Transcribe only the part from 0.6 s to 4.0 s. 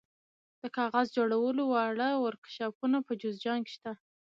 د کاغذ جوړولو واړه ورکشاپونه په جوزجان کې شته.